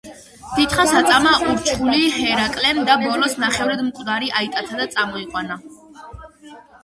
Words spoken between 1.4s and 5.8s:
ურჩხული ჰერაკლემ და ბოლოს ნახევრად მკვდარი აიტაცა და წამოიყვანა.